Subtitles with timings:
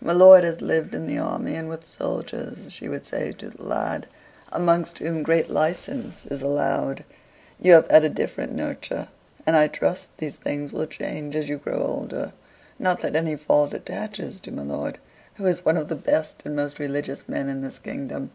[0.00, 3.62] "My lord has lived in the army and with soldiers," she would say to the
[3.62, 4.06] lad,
[4.50, 7.04] "amongst whom great license is allowed.
[7.60, 9.08] You have had a different nurture,
[9.44, 12.32] and I trust these things will change as you grow older;
[12.78, 14.98] not that any fault attaches to my lord,
[15.34, 18.30] who is one of the best and most religious men in this kingdom."